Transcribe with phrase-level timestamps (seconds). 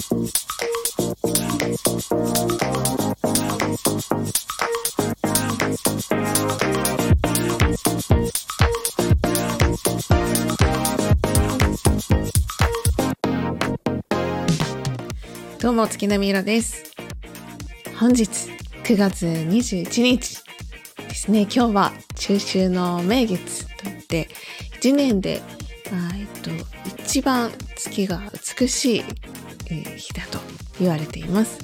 [0.00, 0.06] ど
[15.68, 16.94] うも月並みろです。
[17.98, 18.48] 本日
[18.84, 20.42] 9月21日
[21.08, 21.42] ですね。
[21.42, 24.30] 今日は中秋の名月といって
[24.80, 25.42] 1年で
[25.92, 26.48] あえっと
[27.02, 28.22] 一番月が
[28.58, 29.04] 美しい、
[29.74, 30.38] 日だと
[30.78, 31.58] 言われています。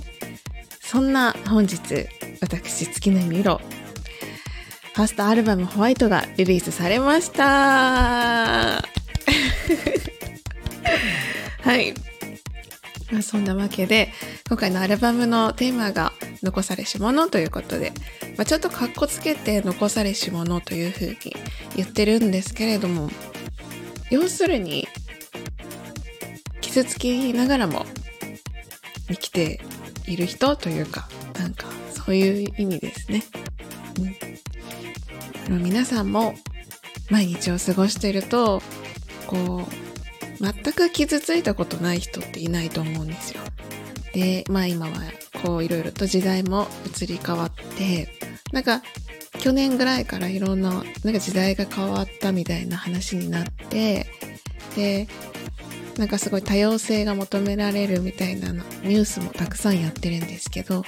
[0.80, 2.06] そんな本日
[2.40, 3.60] 私月並みろ
[4.94, 7.42] ファーストアルバムホワイトがリリースされました。
[11.62, 11.92] はい。
[13.10, 14.12] まあ、そんなわけで
[14.48, 17.92] 今回のアルバムのテーマが「残されし者」ということで、
[18.36, 21.16] まあ、ちょっとかっこつけて「残されし者」というふうに
[21.76, 23.10] 言ってるんですけれども
[24.10, 24.88] 要するに
[26.76, 27.86] 傷つきながらも
[29.08, 29.60] 生きて
[30.06, 31.08] いる人というか
[31.38, 33.22] なんかそういう意味ですね。
[35.48, 36.34] うん、皆さんも
[37.08, 38.60] 毎日を過ごしていると
[39.26, 43.40] こう全く傷ついたことない人っていないと思うんですよ。
[44.12, 44.92] で、まあ今は
[45.42, 46.66] こういろいろと時代も
[47.00, 48.10] 移り変わって、
[48.52, 48.82] なんか
[49.38, 54.06] 去年ぐらいからいろんな、なんか時代が変わったみたいな話になって、
[54.74, 55.08] で、
[55.98, 60.84] なんかすごい多様性が求められるみたいなニュースもたくさんやってるんですけど、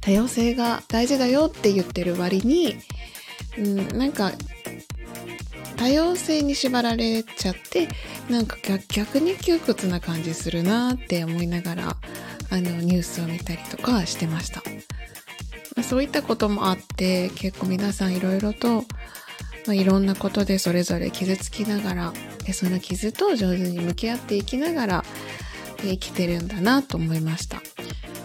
[0.00, 2.76] 多様性が大事だよって言ってる割に、
[3.58, 4.32] うん、なんか
[5.76, 7.88] 多様性に縛られちゃって
[8.28, 8.56] なんか
[8.88, 11.96] 逆に窮屈な感じするなって思いながら
[12.50, 14.62] あのニュースを見たりとかしてました、
[15.76, 18.84] ま、そういったこともあって結構皆さんいろいろと、
[19.66, 22.12] まあ、いろんなことでそれぞれ傷つきながら
[22.44, 25.04] でその傷と上手に向き合っていきながら
[25.82, 27.62] 生きてるんだなと思いました。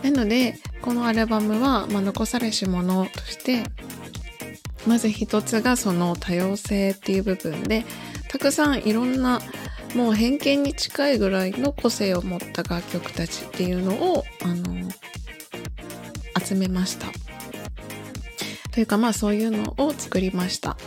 [0.04, 3.64] なのでこのアルバムは、まあ、残されし者として
[4.86, 7.84] まず一つがその多様性っていう部分で
[8.28, 9.42] たくさんいろんな
[9.96, 14.92] もう偏見に近いぐらいの個性を持った楽曲たちっていうのをあの
[16.44, 17.08] 集めました。
[18.72, 20.78] というかまあそういうのを作りました。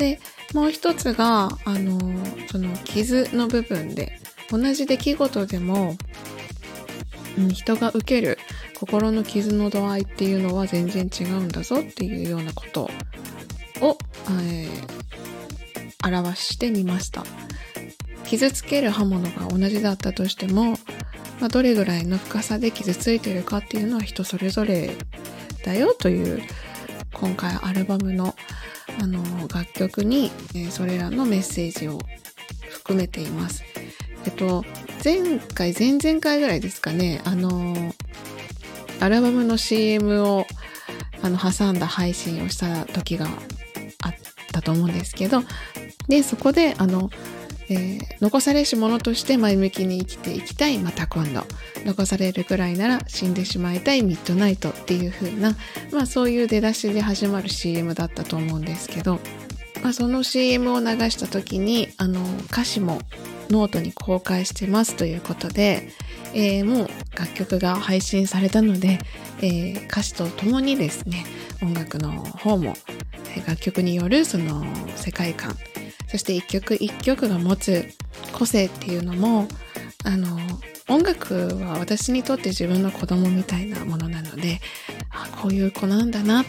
[0.00, 0.18] で
[0.54, 2.00] もう一つがあの
[2.50, 4.18] その傷の部分で
[4.50, 5.94] 同じ出来事でも、
[7.36, 8.38] うん、人が受ける
[8.78, 12.84] 心の傷の度合いっていうのは全然違うんだぞっていうようなこと
[13.82, 13.98] を、
[14.42, 17.22] えー、表してみました。
[18.24, 20.78] 傷つける刃物が同じだったとしても、
[21.40, 24.96] まあ、どれぐらいの深さで傷ついてるかっていうのは人それぞれ
[25.64, 26.40] だよという
[27.12, 28.34] 今回アルバムの
[29.00, 31.98] あの楽曲に、え、それらのメッセージを
[32.70, 33.64] 含めています。
[34.26, 34.64] えっと
[35.02, 37.94] 前回前々回ぐらいですかねあの
[39.00, 40.46] アルバムの CM を
[41.22, 43.26] あの挟んだ配信をした時が
[44.02, 44.14] あっ
[44.52, 45.42] たと思うんですけど
[46.08, 47.10] でそこであの、
[47.70, 50.78] えー、残されし者として前向きに生きていきたい。
[50.78, 51.44] また今度。
[51.86, 54.02] 残されるくらいなら死んでしまいたい。
[54.02, 55.56] ミッドナイトっていう風な。
[55.92, 59.20] まあそういう出だしで始まる CM だったと思うんですけど、
[59.82, 62.20] まあ、その CM を流した時にあの
[62.50, 63.00] 歌詞も
[63.50, 65.88] ノートに公開してますということで、
[66.34, 68.98] えー、もう楽曲が配信されたので、
[69.38, 71.24] えー、歌詞とともにですね
[71.62, 72.74] 音楽の方も
[73.46, 74.64] 楽曲によるその
[74.96, 75.56] 世界観
[76.10, 77.86] そして一曲一曲が持つ
[78.32, 79.46] 個性っていうのも
[80.04, 80.38] あの
[80.88, 84.60] 音楽は私にとって自分の子供みたいなものなので
[85.10, 86.44] あこういう子なんだな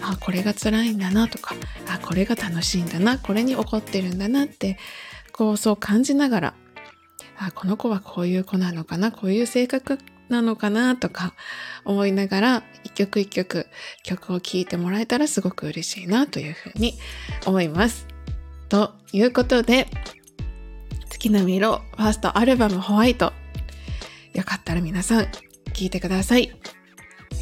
[0.00, 1.54] あこれが辛いんだなとか
[1.86, 4.78] あこれが楽しいんだなこれに怒ってるんだなって
[5.32, 6.54] こうそう感じながら
[7.38, 9.98] あこの子はこういう子なのかなこういう性格
[10.30, 11.34] なのかなとか
[11.84, 13.66] 思いながら一曲一曲
[14.02, 16.94] 曲を聴いてもらえたらすごく嬉しいなというふうに
[17.44, 18.11] 思います。
[18.72, 19.86] ということで
[21.10, 23.34] 月のみ色ファーストアルバムホワイト
[24.32, 25.26] よかったら皆さん
[25.74, 26.50] 聞いてください。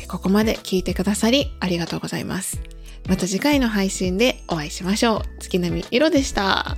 [0.09, 2.61] ここまで聞いてくださりありがとうございます。
[3.09, 5.23] また次回の配信でお会いしましょう。
[5.39, 6.77] 月並み色でした。